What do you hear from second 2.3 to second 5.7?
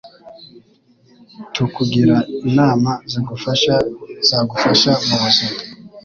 inama zigufasha zagufasha mubuzima.